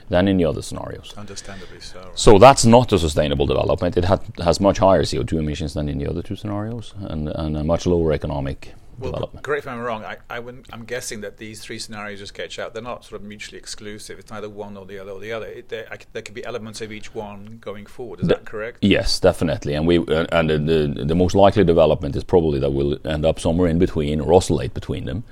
than 0.09 0.27
in 0.27 0.37
the 0.37 0.45
other 0.45 0.61
scenarios. 0.61 1.13
Understandably 1.17 1.79
so. 1.79 1.99
right. 1.99 2.19
So 2.19 2.37
that's 2.37 2.65
not 2.65 2.91
a 2.91 2.99
sustainable 2.99 3.45
development. 3.45 3.97
It 3.97 4.05
ha- 4.05 4.19
has 4.43 4.59
much 4.59 4.77
higher 4.79 5.03
CO2 5.03 5.33
emissions 5.33 5.73
than 5.73 5.87
in 5.89 5.97
the 5.97 6.09
other 6.09 6.21
two 6.21 6.35
scenarios 6.35 6.93
and, 6.99 7.29
and 7.29 7.57
a 7.57 7.63
much 7.63 7.85
lower 7.85 8.11
economic 8.11 8.73
well. 8.97 9.31
Correct 9.41 9.65
if 9.65 9.71
I'm 9.71 9.79
wrong. 9.79 10.03
I, 10.03 10.17
I 10.29 10.37
am 10.37 10.85
guessing 10.85 11.21
that 11.21 11.37
these 11.37 11.61
three 11.61 11.79
scenarios 11.79 12.19
just 12.19 12.33
sketch 12.33 12.59
out, 12.59 12.73
they're 12.73 12.83
not 12.83 13.05
sort 13.05 13.21
of 13.21 13.27
mutually 13.27 13.57
exclusive. 13.57 14.19
It's 14.19 14.31
neither 14.31 14.49
one 14.49 14.77
or 14.77 14.85
the 14.85 14.99
other 14.99 15.11
or 15.11 15.19
the 15.19 15.31
other. 15.31 15.47
It, 15.47 15.69
there, 15.69 15.87
I, 15.91 15.97
there 16.13 16.21
could 16.21 16.35
be 16.35 16.45
elements 16.45 16.81
of 16.81 16.91
each 16.91 17.13
one 17.13 17.59
going 17.61 17.85
forward. 17.85 18.19
Is 18.19 18.27
the, 18.27 18.35
that 18.35 18.45
correct? 18.45 18.79
Yes, 18.81 19.19
definitely. 19.19 19.73
And 19.73 19.87
we 19.87 19.99
uh, 19.99 20.25
and 20.31 20.49
the, 20.49 20.57
the, 20.57 21.05
the 21.05 21.15
most 21.15 21.35
likely 21.35 21.63
development 21.63 22.15
is 22.15 22.23
probably 22.23 22.59
that 22.59 22.71
we'll 22.71 22.97
end 23.07 23.25
up 23.25 23.39
somewhere 23.39 23.69
in 23.69 23.79
between 23.79 24.21
or 24.21 24.33
oscillate 24.33 24.73
between 24.73 25.05
them. 25.05 25.23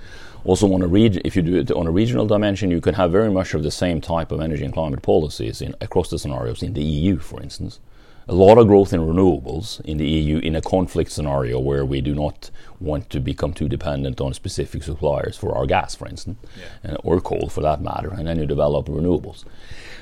Also, 0.44 0.72
on 0.72 0.82
a 0.84 0.88
region, 0.88 1.24
if 1.26 1.36
you 1.36 1.42
do 1.42 1.56
it 1.56 1.72
on 1.72 1.88
a 1.88 1.92
regional 1.92 2.28
dimension, 2.28 2.70
you 2.70 2.80
can 2.80 2.94
have 2.94 3.12
very 3.12 3.32
much 3.32 3.56
of 3.56 3.64
the 3.64 3.72
same 3.72 4.00
type 4.00 4.32
of 4.32 4.40
energy 4.40 4.64
and 4.64 4.74
climate 4.74 5.02
policies 5.02 5.60
in, 5.60 5.74
across 5.82 6.12
the 6.12 6.20
scenarios 6.20 6.62
in 6.62 6.74
the 6.74 6.84
EU, 6.84 7.18
for 7.18 7.42
instance 7.42 7.80
a 8.27 8.34
lot 8.34 8.58
of 8.58 8.67
growth 8.67 8.91
in 8.91 9.01
renewables 9.01 9.79
in 9.82 9.98
the 9.98 10.08
EU 10.08 10.39
in 10.39 10.55
a 10.55 10.62
conflict 10.62 11.12
scenario 11.12 11.60
where 11.60 11.86
we 11.86 12.01
do 12.01 12.15
not 12.15 12.50
want 12.79 13.10
to 13.12 13.20
become 13.20 13.53
too 13.53 13.70
dependent 13.70 14.20
on 14.20 14.34
specific 14.34 14.84
suppliers 14.84 15.38
for 15.38 15.55
our 15.55 15.65
gas, 15.65 15.94
for 15.96 16.08
instance, 16.08 16.38
yeah. 16.58 16.94
uh, 16.94 16.98
or 17.03 17.22
coal 17.22 17.48
for 17.50 17.62
that 17.62 17.82
matter, 17.82 18.10
and 18.10 18.27
then 18.27 18.39
you 18.39 18.46
develop 18.46 18.88
renewables. 18.88 19.46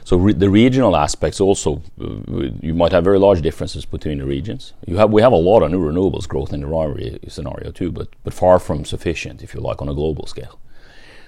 So 0.05 0.17
re- 0.17 0.33
the 0.33 0.49
regional 0.49 0.95
aspects 0.95 1.39
also, 1.41 1.81
uh, 2.01 2.49
you 2.61 2.73
might 2.73 2.91
have 2.93 3.03
very 3.03 3.19
large 3.19 3.41
differences 3.41 3.85
between 3.85 4.19
the 4.19 4.25
regions. 4.25 4.73
You 4.85 4.97
have 4.97 5.11
we 5.11 5.21
have 5.21 5.33
a 5.33 5.37
lot 5.37 5.61
of 5.61 5.71
new 5.71 5.79
renewables 5.79 6.27
growth 6.27 6.53
in 6.53 6.61
the 6.61 6.67
rivalry 6.67 7.19
scenario 7.27 7.71
too, 7.71 7.91
but 7.91 8.07
but 8.23 8.33
far 8.33 8.59
from 8.59 8.85
sufficient, 8.85 9.43
if 9.43 9.53
you 9.53 9.59
like, 9.59 9.81
on 9.81 9.89
a 9.89 9.93
global 9.93 10.25
scale. 10.27 10.59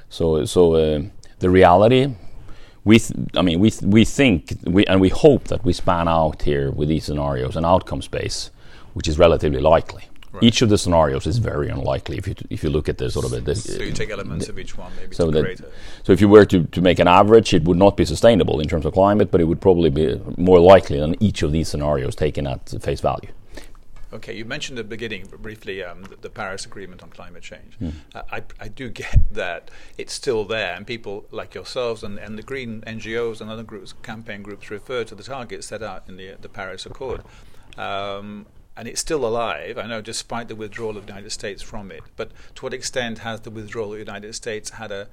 So 0.09 0.45
so 0.45 0.75
uh, 0.75 1.01
the 1.39 1.49
reality 1.49 2.15
we, 2.86 3.00
th- 3.00 3.20
I 3.36 3.42
mean, 3.42 3.60
we, 3.60 3.72
th- 3.72 3.82
we 3.82 4.06
think 4.06 4.54
we, 4.65 4.86
and 4.86 5.01
we 5.01 5.10
hope 5.10 5.46
that 5.46 5.65
we 5.65 5.74
span 5.74 6.08
out 6.08 6.44
here 6.44 6.72
with 6.72 6.88
these 6.88 7.06
scenarios 7.06 7.56
an 7.58 7.65
outcome 7.65 8.01
space, 8.01 8.51
which 8.94 9.08
is 9.08 9.20
relatively 9.20 9.60
likely. 9.60 10.04
Right. 10.32 10.44
Each 10.44 10.62
of 10.62 10.70
the 10.70 10.77
scenarios 10.77 11.25
is 11.25 11.38
very 11.38 11.70
unlikely 11.70 12.18
if 12.18 12.27
you 12.27 12.34
t- 12.34 12.46
if 12.50 12.62
you 12.62 12.70
look 12.70 12.89
at 12.89 12.98
the 12.98 13.10
sort 13.10 13.25
of 13.25 13.32
a, 13.34 13.39
the, 13.39 13.56
so 13.56 13.82
you 13.82 13.94
take 13.94 14.10
elements 14.10 14.48
the, 14.48 14.51
of 14.51 14.60
each 14.60 14.77
one 14.77 14.92
maybe 14.98 15.15
so 15.15 15.32
that, 15.32 15.60
so 16.04 16.12
if 16.12 16.20
you 16.20 16.27
were 16.27 16.44
to, 16.46 16.65
to 16.65 16.82
make 16.82 17.00
an 17.00 17.08
average 17.08 17.54
it 17.54 17.63
would 17.63 17.77
not 17.77 17.96
be 17.96 18.04
sustainable 18.04 18.60
in 18.60 18.68
terms 18.68 18.86
of 18.86 18.92
climate 18.92 19.32
but 19.32 19.39
it 19.39 19.46
would 19.46 19.62
probably 19.62 19.89
be 19.89 20.20
more 20.36 20.60
likely 20.60 21.00
than 21.00 21.15
each 21.24 21.42
of 21.42 21.54
these 21.54 21.70
scenarios 21.70 22.15
taken 22.15 22.46
at 22.48 22.68
face 22.82 23.00
value 23.00 23.30
Okay, 24.15 24.34
you 24.34 24.45
mentioned 24.45 24.79
at 24.79 24.86
the 24.86 24.89
beginning 24.89 25.27
briefly 25.41 25.84
um, 25.84 26.03
the, 26.03 26.15
the, 26.15 26.29
Paris 26.29 26.65
Agreement 26.65 27.03
on 27.03 27.10
climate 27.10 27.43
change. 27.43 27.77
Mm. 27.81 27.91
Uh, 28.13 28.22
I, 28.31 28.43
I, 28.62 28.67
do 28.69 28.88
get 28.89 29.19
that 29.34 29.69
it's 29.98 30.13
still 30.13 30.45
there, 30.45 30.74
and 30.74 30.88
people 30.88 31.25
like 31.31 31.53
yourselves 31.53 32.01
and, 32.01 32.17
and 32.17 32.38
the 32.38 32.41
green 32.41 32.81
NGOs 32.88 33.41
and 33.41 33.51
other 33.51 33.63
groups, 33.63 33.93
campaign 34.03 34.41
groups, 34.41 34.72
refer 34.72 35.03
to 35.03 35.15
the 35.15 35.24
targets 35.24 35.67
set 35.67 35.84
out 35.84 36.05
in 36.07 36.15
the, 36.15 36.36
the 36.39 36.48
Paris 36.48 36.86
Accord. 36.86 37.24
Um, 37.77 38.45
and 38.77 38.88
it's 38.88 39.01
still 39.01 39.25
alive, 39.25 39.77
I 39.77 39.86
know, 39.86 40.00
despite 40.00 40.48
the 40.48 40.55
withdrawal 40.55 40.95
of 40.95 41.05
the 41.05 41.12
United 41.12 41.31
States 41.31 41.62
from 41.62 41.91
it. 41.91 42.03
But 42.15 42.31
to 42.55 42.63
what 42.63 42.74
extent 42.74 43.19
has 43.19 43.41
the 43.41 43.51
withdrawal 43.51 43.91
of 43.91 44.00
the 44.00 44.05
United 44.05 44.34
States 44.34 44.72
had 44.72 44.93
a, 44.93 45.10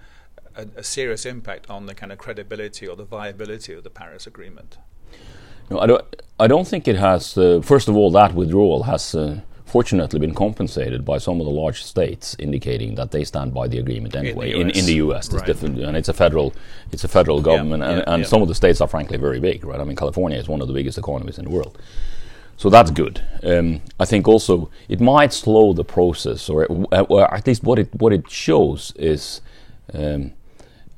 a, 0.57 0.67
a 0.77 0.83
serious 0.85 1.27
impact 1.27 1.69
on 1.69 1.87
the 1.87 1.95
kind 1.95 2.13
of 2.13 2.19
credibility 2.19 2.87
or 2.87 2.95
the 2.95 3.05
viability 3.05 3.73
of 3.73 3.83
the 3.83 3.91
Paris 3.91 4.29
Agreement? 4.29 4.79
No, 5.71 5.81
I 5.81 5.87
don't. 5.87 6.05
I 6.41 6.47
don't 6.49 6.67
think 6.67 6.89
it 6.89 6.97
has. 6.97 7.39
Uh, 7.39 7.61
first 7.63 7.89
of 7.89 7.97
all, 7.97 8.11
that 8.11 8.35
withdrawal 8.35 8.83
has 8.85 9.15
uh, 9.15 9.41
fortunately 9.73 10.19
been 10.19 10.35
compensated 10.35 11.03
by 11.03 11.17
some 11.17 11.41
of 11.41 11.47
the 11.47 11.53
large 11.53 11.83
states, 11.83 12.37
indicating 12.39 12.95
that 12.97 13.11
they 13.11 13.25
stand 13.25 13.55
by 13.55 13.67
the 13.67 13.79
agreement 13.79 14.15
anyway. 14.15 14.53
In, 14.53 14.69
in, 14.71 14.85
the 14.85 14.97
U.S., 15.07 15.33
right. 15.33 15.49
and 15.63 15.97
it's 15.97 16.11
a 16.11 16.13
federal, 16.13 16.53
it's 16.91 17.05
a 17.05 17.09
federal 17.09 17.41
government, 17.41 17.83
yeah, 17.83 17.89
and, 17.89 17.99
yeah, 17.99 18.13
and 18.13 18.23
yeah. 18.23 18.29
some 18.29 18.43
of 18.43 18.49
the 18.49 18.55
states 18.55 18.83
are 18.83 18.89
frankly 18.89 19.17
very 19.17 19.41
big, 19.41 19.65
right? 19.65 19.81
I 19.81 19.85
mean, 19.85 19.97
California 19.97 20.39
is 20.39 20.47
one 20.47 20.61
of 20.61 20.69
the 20.69 20.75
biggest 20.75 20.99
economies 20.99 21.39
in 21.39 21.45
the 21.47 21.51
world, 21.51 21.79
so 22.59 22.69
that's 22.69 22.91
good. 22.91 23.25
Um, 23.43 23.81
I 23.99 24.05
think 24.05 24.29
also 24.29 24.71
it 24.91 25.01
might 25.01 25.33
slow 25.33 25.73
the 25.73 25.85
process, 25.85 26.51
or, 26.51 26.67
or, 26.67 27.35
at 27.35 27.47
least 27.47 27.65
what 27.65 27.79
it 27.79 27.89
what 27.95 28.13
it 28.13 28.31
shows 28.31 28.93
is. 28.97 29.41
Um, 29.95 30.33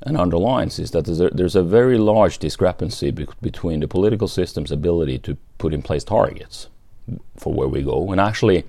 and 0.05 0.17
underlines 0.17 0.79
is 0.79 0.91
that 0.91 1.05
there's 1.05 1.19
a, 1.19 1.29
there's 1.29 1.55
a 1.55 1.63
very 1.63 1.97
large 1.97 2.37
discrepancy 2.37 3.11
be- 3.11 3.27
between 3.41 3.79
the 3.79 3.87
political 3.87 4.27
system's 4.27 4.71
ability 4.71 5.17
to 5.19 5.35
put 5.57 5.73
in 5.73 5.81
place 5.81 6.03
targets 6.03 6.69
for 7.37 7.53
where 7.53 7.67
we 7.67 7.83
go, 7.83 8.11
and 8.11 8.21
actually. 8.21 8.63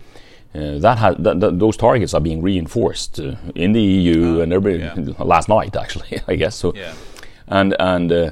Uh, 0.54 0.78
that, 0.78 0.96
ha- 0.96 1.14
that, 1.18 1.38
that, 1.40 1.58
those 1.58 1.76
targets 1.76 2.14
are 2.14 2.20
being 2.20 2.40
reinforced 2.40 3.20
uh, 3.20 3.34
in 3.54 3.72
the 3.72 3.82
EU, 3.82 4.38
uh, 4.38 4.42
and 4.42 4.50
they're 4.50 4.70
yeah. 4.70 4.94
last 5.18 5.50
night 5.50 5.76
actually, 5.76 6.18
I 6.28 6.34
guess. 6.36 6.56
So, 6.56 6.72
yeah. 6.74 6.94
and 7.48 7.76
and 7.78 8.10
uh, 8.10 8.30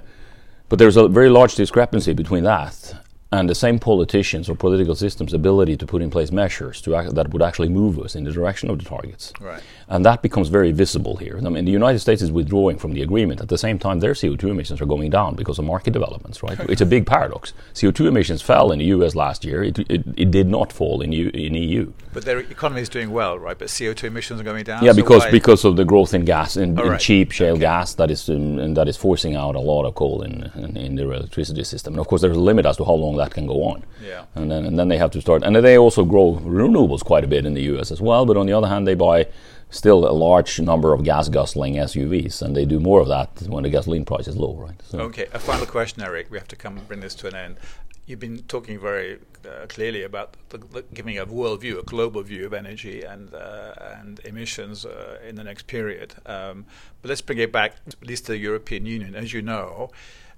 but 0.70 0.78
there's 0.78 0.96
a 0.96 1.06
very 1.06 1.28
large 1.28 1.54
discrepancy 1.54 2.14
between 2.14 2.44
that 2.44 2.94
and 3.34 3.50
the 3.50 3.54
same 3.54 3.80
politicians 3.80 4.48
or 4.48 4.54
political 4.54 4.94
systems' 4.94 5.34
ability 5.34 5.76
to 5.76 5.86
put 5.86 6.00
in 6.02 6.08
place 6.08 6.30
measures 6.30 6.80
to 6.80 6.94
act, 6.94 7.14
that 7.16 7.30
would 7.30 7.42
actually 7.42 7.68
move 7.68 7.98
us 7.98 8.14
in 8.14 8.22
the 8.22 8.30
direction 8.30 8.70
of 8.70 8.78
the 8.78 8.84
targets. 8.84 9.32
Right. 9.40 9.60
And 9.88 10.04
that 10.04 10.22
becomes 10.22 10.48
very 10.48 10.72
visible 10.72 11.16
here. 11.16 11.38
I 11.44 11.48
mean, 11.48 11.64
the 11.64 11.72
United 11.72 11.98
States 11.98 12.22
is 12.22 12.32
withdrawing 12.32 12.78
from 12.78 12.92
the 12.92 13.02
agreement. 13.02 13.40
At 13.40 13.48
the 13.48 13.58
same 13.58 13.78
time, 13.78 14.00
their 14.00 14.12
CO2 14.12 14.44
emissions 14.50 14.80
are 14.80 14.86
going 14.86 15.10
down 15.10 15.34
because 15.34 15.58
of 15.58 15.64
market 15.64 15.92
developments, 15.92 16.42
right? 16.42 16.58
it's 16.70 16.80
a 16.80 16.86
big 16.86 17.06
paradox. 17.06 17.52
CO2 17.74 18.06
emissions 18.06 18.42
fell 18.42 18.72
in 18.72 18.78
the 18.78 18.86
US 18.86 19.14
last 19.14 19.44
year. 19.44 19.62
It, 19.62 19.78
it, 19.78 20.04
it 20.16 20.30
did 20.30 20.48
not 20.48 20.72
fall 20.72 21.02
in, 21.02 21.12
U, 21.12 21.30
in 21.34 21.54
EU. 21.54 21.92
But 22.12 22.24
their 22.24 22.38
economy 22.38 22.80
is 22.80 22.88
doing 22.88 23.10
well, 23.10 23.38
right? 23.38 23.58
But 23.58 23.68
CO2 23.68 24.04
emissions 24.04 24.40
are 24.40 24.44
going 24.44 24.64
down? 24.64 24.84
Yeah, 24.84 24.92
so 24.92 24.96
because, 24.96 25.26
because 25.26 25.64
of 25.64 25.76
the 25.76 25.84
growth 25.84 26.14
in 26.14 26.24
gas, 26.24 26.56
in, 26.56 26.78
in 26.78 26.88
right. 26.88 27.00
cheap 27.00 27.32
shale 27.32 27.54
okay. 27.54 27.60
gas 27.60 27.94
that 27.94 28.10
is, 28.10 28.28
um, 28.28 28.58
and 28.58 28.76
that 28.76 28.88
is 28.88 28.96
forcing 28.96 29.34
out 29.36 29.54
a 29.54 29.60
lot 29.60 29.84
of 29.84 29.94
coal 29.94 30.22
in, 30.22 30.50
in, 30.54 30.76
in 30.76 30.94
their 30.94 31.12
electricity 31.12 31.64
system. 31.64 31.94
And 31.94 32.00
of 32.00 32.08
course, 32.08 32.22
there's 32.22 32.36
a 32.36 32.40
limit 32.40 32.66
as 32.66 32.76
to 32.78 32.84
how 32.84 32.94
long 32.94 33.16
that 33.16 33.32
can 33.32 33.46
go 33.46 33.64
on. 33.64 33.84
Yeah. 34.02 34.24
And 34.34 34.50
then, 34.50 34.64
and 34.64 34.78
then 34.78 34.88
they 34.88 34.98
have 34.98 35.10
to 35.12 35.20
start. 35.20 35.42
And 35.42 35.54
they 35.56 35.78
also 35.78 36.04
grow 36.04 36.40
renewables 36.42 37.04
quite 37.04 37.24
a 37.24 37.26
bit 37.26 37.46
in 37.46 37.54
the 37.54 37.62
US 37.74 37.90
as 37.90 38.00
well. 38.00 38.26
But 38.26 38.36
on 38.36 38.46
the 38.46 38.52
other 38.52 38.68
hand, 38.68 38.86
they 38.86 38.94
buy 38.94 39.26
still 39.74 40.08
a 40.08 40.12
large 40.12 40.60
number 40.60 40.92
of 40.94 41.02
gas 41.02 41.28
guzzling 41.28 41.74
SUVs, 41.74 42.40
and 42.40 42.56
they 42.56 42.64
do 42.64 42.78
more 42.78 43.00
of 43.00 43.08
that 43.08 43.28
when 43.48 43.64
the 43.64 43.70
gasoline 43.70 44.04
price 44.04 44.28
is 44.28 44.36
low, 44.36 44.54
right? 44.54 44.80
So. 44.84 45.00
Okay, 45.00 45.26
a 45.32 45.38
final 45.38 45.66
question, 45.66 46.02
Eric. 46.02 46.30
We 46.30 46.38
have 46.38 46.48
to 46.48 46.56
come 46.56 46.78
and 46.78 46.86
bring 46.86 47.00
this 47.00 47.14
to 47.16 47.26
an 47.26 47.34
end. 47.34 47.56
You've 48.06 48.20
been 48.20 48.42
talking 48.44 48.78
very 48.78 49.18
uh, 49.44 49.66
clearly 49.66 50.02
about 50.02 50.36
the, 50.50 50.58
the, 50.58 50.84
giving 50.92 51.18
a 51.18 51.24
world 51.24 51.62
view, 51.62 51.78
a 51.78 51.82
global 51.82 52.22
view 52.22 52.44
of 52.46 52.52
energy 52.52 53.02
and 53.02 53.34
uh, 53.34 53.74
and 53.98 54.20
emissions 54.24 54.84
uh, 54.84 55.18
in 55.26 55.36
the 55.36 55.44
next 55.44 55.66
period. 55.66 56.14
Um, 56.26 56.66
but 57.00 57.08
let's 57.08 57.22
bring 57.22 57.38
it 57.38 57.50
back, 57.50 57.76
at 57.86 58.06
least 58.06 58.26
to 58.26 58.32
the 58.32 58.38
European 58.38 58.84
Union. 58.86 59.14
As 59.14 59.32
you 59.32 59.42
know, 59.42 59.90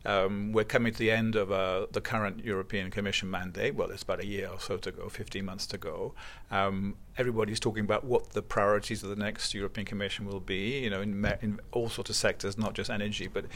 um, 0.07 0.53
we're 0.53 0.65
coming 0.65 0.93
to 0.93 0.99
the 0.99 1.11
end 1.11 1.35
of 1.35 1.51
uh, 1.51 1.87
the 1.91 2.01
current 2.01 2.45
European 2.45 2.93
Commission 2.93 3.29
mandate. 3.29 3.75
Well, 3.75 3.91
it's 3.91 4.05
about 4.05 4.21
a 4.21 4.27
year 4.27 4.49
or 4.49 4.61
so 4.61 4.77
to 4.77 4.93
go, 4.93 5.09
15 5.09 5.45
months 5.45 5.67
to 5.67 5.79
go. 5.79 6.15
Um, 6.51 6.95
everybody's 7.19 7.59
talking 7.59 7.85
about 7.85 8.05
what 8.05 8.31
the 8.31 8.41
priorities 8.43 9.03
of 9.03 9.09
the 9.09 9.17
next 9.17 9.53
European 9.53 9.85
Commission 9.85 10.25
will 10.25 10.39
be, 10.39 10.79
you 10.79 10.91
know, 10.91 11.01
in, 11.01 11.25
in 11.43 11.61
all 11.73 11.89
sorts 11.89 12.09
of 12.09 12.15
sectors, 12.15 12.57
not 12.57 12.75
just 12.75 12.89
energy. 12.89 13.27
But 13.27 13.47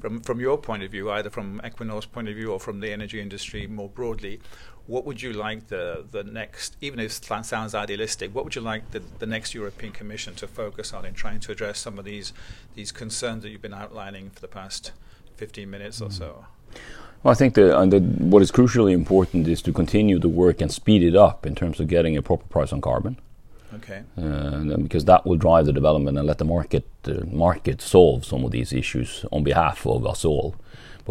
from, 0.00 0.20
from 0.20 0.40
your 0.40 0.58
point 0.58 0.82
of 0.82 0.90
view, 0.90 1.12
either 1.12 1.30
from 1.30 1.60
Equinor's 1.62 2.06
point 2.06 2.28
of 2.28 2.34
view 2.34 2.50
or 2.50 2.58
from 2.58 2.80
the 2.80 2.92
energy 2.92 3.20
industry 3.20 3.68
more 3.68 3.88
broadly, 3.88 4.40
what 4.88 5.04
would 5.04 5.22
you 5.22 5.32
like 5.32 5.68
the, 5.68 6.04
the 6.10 6.24
next, 6.24 6.76
even 6.80 6.98
if 6.98 7.18
it 7.18 7.44
sounds 7.44 7.72
idealistic, 7.72 8.34
what 8.34 8.42
would 8.42 8.56
you 8.56 8.62
like 8.62 8.90
the, 8.90 9.00
the 9.20 9.26
next 9.26 9.54
European 9.54 9.92
Commission 9.92 10.34
to 10.34 10.48
focus 10.48 10.92
on 10.92 11.04
in 11.04 11.14
trying 11.14 11.38
to 11.38 11.52
address 11.52 11.78
some 11.78 12.00
of 12.00 12.04
these, 12.04 12.32
these 12.74 12.90
concerns 12.90 13.44
that 13.44 13.50
you've 13.50 13.62
been 13.62 13.72
outlining 13.72 14.30
for 14.30 14.40
the 14.40 14.48
past 14.48 14.90
15 15.40 15.70
minutes 15.70 16.02
or 16.02 16.10
so? 16.10 16.44
Well, 17.22 17.32
I 17.32 17.34
think 17.34 17.54
the, 17.54 17.74
uh, 17.74 17.86
the, 17.86 18.00
what 18.00 18.42
is 18.42 18.52
crucially 18.52 18.92
important 18.92 19.48
is 19.48 19.62
to 19.62 19.72
continue 19.72 20.18
the 20.18 20.28
work 20.28 20.60
and 20.60 20.70
speed 20.70 21.02
it 21.02 21.16
up 21.16 21.46
in 21.46 21.54
terms 21.54 21.80
of 21.80 21.88
getting 21.88 22.14
a 22.14 22.22
proper 22.22 22.44
price 22.44 22.74
on 22.74 22.82
carbon. 22.82 23.16
Okay. 23.74 24.02
Uh, 24.18 24.76
because 24.78 25.04
that 25.04 25.24
will 25.26 25.36
drive 25.36 25.66
the 25.66 25.72
development 25.72 26.18
and 26.18 26.26
let 26.26 26.38
the 26.38 26.44
market 26.44 26.86
uh, 27.06 27.24
market 27.26 27.80
solve 27.80 28.24
some 28.24 28.44
of 28.44 28.50
these 28.50 28.72
issues 28.72 29.24
on 29.30 29.44
behalf 29.44 29.86
of 29.86 30.06
us 30.06 30.24
all 30.24 30.56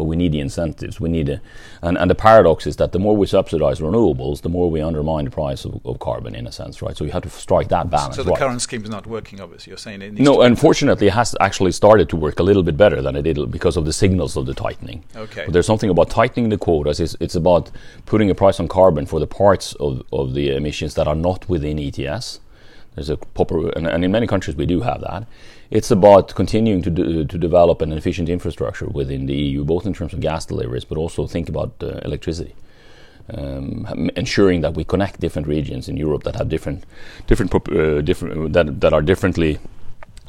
but 0.00 0.04
we 0.04 0.16
need 0.16 0.32
the 0.32 0.40
incentives. 0.40 0.98
We 0.98 1.10
need 1.10 1.28
a, 1.28 1.42
and, 1.82 1.98
and 1.98 2.10
the 2.10 2.14
paradox 2.14 2.66
is 2.66 2.76
that 2.76 2.92
the 2.92 2.98
more 2.98 3.14
we 3.14 3.26
subsidize 3.26 3.80
renewables, 3.80 4.40
the 4.40 4.48
more 4.48 4.70
we 4.70 4.80
undermine 4.80 5.26
the 5.26 5.30
price 5.30 5.66
of, 5.66 5.78
of 5.84 5.98
carbon 5.98 6.34
in 6.34 6.46
a 6.46 6.52
sense, 6.52 6.80
right? 6.80 6.96
So 6.96 7.04
you 7.04 7.12
have 7.12 7.22
to 7.24 7.28
strike 7.28 7.68
that 7.68 7.90
balance. 7.90 8.16
So 8.16 8.22
the 8.22 8.30
right. 8.30 8.38
current 8.38 8.62
scheme 8.62 8.82
is 8.82 8.88
not 8.88 9.06
working, 9.06 9.42
obviously. 9.42 9.72
You're 9.72 9.76
saying 9.76 10.00
it 10.00 10.14
no. 10.14 10.40
Unfortunately, 10.40 11.08
it 11.08 11.12
has 11.12 11.36
actually 11.40 11.72
started 11.72 12.08
to 12.08 12.16
work 12.16 12.40
a 12.40 12.42
little 12.42 12.62
bit 12.62 12.78
better 12.78 13.02
than 13.02 13.14
it 13.14 13.22
did 13.22 13.50
because 13.50 13.76
of 13.76 13.84
the 13.84 13.92
signals 13.92 14.38
of 14.38 14.46
the 14.46 14.54
tightening. 14.54 15.04
Okay. 15.14 15.44
But 15.44 15.52
there's 15.52 15.66
something 15.66 15.90
about 15.90 16.08
tightening 16.08 16.48
the 16.48 16.56
quotas. 16.56 16.98
It's, 16.98 17.14
it's 17.20 17.34
about 17.34 17.70
putting 18.06 18.30
a 18.30 18.34
price 18.34 18.58
on 18.58 18.68
carbon 18.68 19.04
for 19.04 19.20
the 19.20 19.26
parts 19.26 19.74
of, 19.74 20.02
of 20.14 20.32
the 20.32 20.56
emissions 20.56 20.94
that 20.94 21.08
are 21.08 21.14
not 21.14 21.46
within 21.46 21.78
ETS. 21.78 22.40
There's 23.00 23.08
a 23.08 23.16
proper, 23.16 23.70
and, 23.70 23.86
and 23.86 24.04
in 24.04 24.12
many 24.12 24.26
countries 24.26 24.56
we 24.56 24.66
do 24.66 24.82
have 24.82 25.00
that 25.00 25.26
it's 25.70 25.90
about 25.90 26.34
continuing 26.34 26.82
to, 26.82 26.90
do, 26.90 27.24
to 27.24 27.38
develop 27.38 27.80
an 27.80 27.92
efficient 27.92 28.28
infrastructure 28.28 28.86
within 28.86 29.26
the 29.26 29.34
EU, 29.34 29.64
both 29.64 29.86
in 29.86 29.94
terms 29.94 30.12
of 30.12 30.20
gas 30.20 30.44
deliveries, 30.44 30.84
but 30.84 30.98
also 30.98 31.26
think 31.26 31.48
about 31.48 31.72
uh, 31.80 32.00
electricity. 32.04 32.54
Um, 33.32 34.10
ensuring 34.16 34.62
that 34.62 34.74
we 34.74 34.82
connect 34.82 35.20
different 35.20 35.46
regions 35.46 35.88
in 35.88 35.96
Europe 35.96 36.24
that 36.24 36.34
have 36.34 36.48
different, 36.48 36.84
different, 37.28 37.54
uh, 37.54 38.00
different 38.00 38.52
that, 38.52 38.80
that 38.80 38.92
are 38.92 39.02
differently 39.02 39.60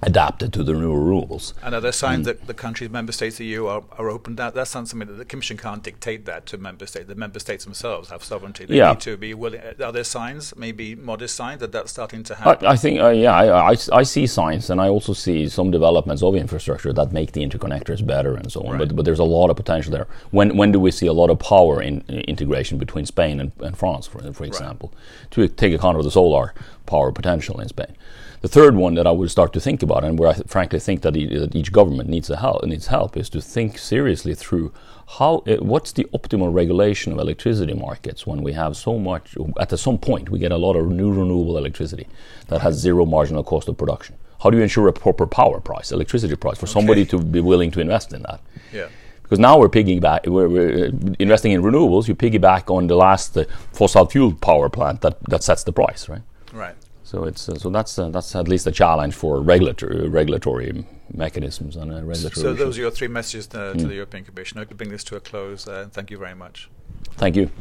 adapted 0.03 0.51
to 0.53 0.63
the 0.63 0.73
new 0.73 0.93
rules. 0.93 1.53
And 1.61 1.75
are 1.75 1.81
there 1.81 1.91
signs 1.91 2.23
mm. 2.23 2.25
that 2.25 2.47
the 2.47 2.53
countries, 2.53 2.89
member 2.89 3.11
states, 3.11 3.37
the 3.37 3.45
EU 3.45 3.67
are, 3.67 3.83
are 3.97 4.09
open 4.09 4.35
that? 4.35 4.53
That's 4.53 4.73
not 4.73 4.87
something 4.87 5.07
that 5.07 5.13
the 5.13 5.25
Commission 5.25 5.57
can't 5.57 5.83
dictate 5.83 6.25
that 6.25 6.45
to 6.47 6.57
member 6.57 6.87
states. 6.87 7.07
The 7.07 7.15
member 7.15 7.39
states 7.39 7.65
themselves 7.65 8.09
have 8.09 8.23
sovereignty. 8.23 8.65
They 8.65 8.77
yeah. 8.77 8.91
need 8.91 9.01
to 9.01 9.17
be 9.17 9.33
willing. 9.33 9.61
Are 9.83 9.91
there 9.91 10.03
signs, 10.03 10.55
maybe 10.55 10.95
modest 10.95 11.35
signs, 11.35 11.59
that 11.59 11.71
that's 11.71 11.91
starting 11.91 12.23
to 12.23 12.35
happen? 12.35 12.65
I, 12.65 12.71
I 12.71 12.75
think, 12.75 12.99
uh, 12.99 13.09
yeah, 13.09 13.33
I, 13.33 13.71
I, 13.71 13.75
I, 13.93 14.03
see 14.03 14.25
signs, 14.25 14.69
and 14.69 14.81
I 14.81 14.87
also 14.89 15.13
see 15.13 15.47
some 15.49 15.69
developments 15.69 16.23
of 16.23 16.35
infrastructure 16.35 16.93
that 16.93 17.11
make 17.11 17.33
the 17.33 17.41
interconnectors 17.41 18.05
better 18.05 18.35
and 18.35 18.51
so 18.51 18.61
on. 18.61 18.71
Right. 18.71 18.79
But, 18.79 18.95
but 18.95 19.05
there's 19.05 19.19
a 19.19 19.23
lot 19.23 19.49
of 19.49 19.55
potential 19.55 19.91
there. 19.91 20.07
When 20.31 20.57
when 20.57 20.71
do 20.71 20.79
we 20.79 20.91
see 20.91 21.07
a 21.07 21.13
lot 21.13 21.29
of 21.29 21.39
power 21.39 21.81
in, 21.81 22.03
in 22.07 22.21
integration 22.21 22.77
between 22.77 23.05
Spain 23.05 23.39
and, 23.39 23.51
and 23.59 23.77
France, 23.77 24.07
for, 24.07 24.19
for 24.33 24.45
example, 24.45 24.91
right. 24.93 25.31
to 25.31 25.47
take 25.47 25.73
account 25.73 25.97
of 25.97 26.03
the 26.03 26.11
solar 26.11 26.53
power 26.85 27.11
potential 27.11 27.59
in 27.59 27.67
Spain? 27.67 27.95
The 28.41 28.47
third 28.47 28.75
one 28.75 28.95
that 28.95 29.05
I 29.05 29.11
would 29.11 29.29
start 29.29 29.53
to 29.53 29.59
think 29.59 29.83
about, 29.83 30.03
and 30.03 30.17
where 30.17 30.29
I 30.29 30.33
frankly 30.33 30.79
think 30.79 31.03
that, 31.03 31.15
e- 31.15 31.37
that, 31.37 31.55
each 31.55 31.71
government 31.71 32.09
needs 32.09 32.27
help, 32.27 32.63
needs 32.63 32.87
help, 32.87 33.15
is 33.15 33.29
to 33.29 33.41
think 33.41 33.77
seriously 33.77 34.33
through 34.33 34.73
how 35.17 35.43
uh, 35.47 35.57
what's 35.57 35.91
the 35.91 36.05
optimal 36.05 36.51
regulation 36.51 37.13
of 37.13 37.19
electricity 37.19 37.73
markets 37.75 38.25
when 38.25 38.41
we 38.41 38.53
have 38.53 38.75
so 38.75 38.97
much. 38.97 39.37
At 39.59 39.77
some 39.77 39.99
point, 39.99 40.29
we 40.29 40.39
get 40.39 40.51
a 40.51 40.57
lot 40.57 40.75
of 40.75 40.89
new 40.89 41.11
renewable 41.11 41.55
electricity 41.55 42.07
that 42.47 42.61
has 42.61 42.75
zero 42.75 43.05
marginal 43.05 43.43
cost 43.43 43.67
of 43.67 43.77
production. 43.77 44.15
How 44.41 44.49
do 44.49 44.57
you 44.57 44.63
ensure 44.63 44.87
a 44.87 44.93
proper 44.93 45.27
power 45.27 45.59
price, 45.59 45.91
electricity 45.91 46.35
price, 46.35 46.57
for 46.57 46.65
okay. 46.65 46.73
somebody 46.73 47.05
to 47.05 47.19
be 47.19 47.41
willing 47.41 47.69
to 47.71 47.79
invest 47.79 48.11
in 48.11 48.23
that? 48.23 48.41
Yeah 48.73 48.87
because 49.31 49.39
now 49.39 49.57
we're 49.57 49.69
piggyback 49.69 50.27
we're, 50.27 50.49
we're, 50.49 50.87
uh, 50.87 51.13
investing 51.17 51.53
in 51.53 51.61
renewables. 51.61 52.05
You 52.05 52.15
piggyback 52.15 52.69
on 52.69 52.87
the 52.87 52.97
last 52.97 53.37
uh, 53.37 53.45
fossil 53.71 54.05
fuel 54.05 54.33
power 54.33 54.67
plant 54.67 54.99
that, 55.01 55.23
that 55.29 55.41
sets 55.41 55.63
the 55.63 55.71
price, 55.71 56.09
right? 56.09 56.21
Right. 56.51 56.75
So 57.11 57.25
it's 57.25 57.49
uh, 57.49 57.55
so 57.55 57.69
that's 57.69 57.99
uh, 57.99 58.07
that's 58.07 58.33
at 58.37 58.47
least 58.47 58.65
a 58.67 58.71
challenge 58.71 59.13
for 59.15 59.41
regulatory 59.41 60.07
regulatory 60.07 60.85
mechanisms 61.13 61.75
and 61.75 61.91
uh, 61.91 61.95
regulatory. 62.05 62.41
So 62.41 62.53
those 62.53 62.77
are 62.77 62.81
your 62.83 62.91
three 62.91 63.09
messages 63.09 63.47
to, 63.47 63.57
mm. 63.57 63.73
to 63.73 63.81
hmm. 63.81 63.87
the 63.89 63.95
European 63.95 64.23
Commission. 64.23 64.59
I 64.59 64.63
could 64.63 64.77
bring 64.77 64.91
this 64.91 65.03
to 65.05 65.17
a 65.17 65.19
close. 65.19 65.67
Uh, 65.67 65.89
thank 65.91 66.09
you 66.09 66.17
very 66.17 66.35
much. 66.35 66.69
Thank 67.17 67.35
you. 67.35 67.51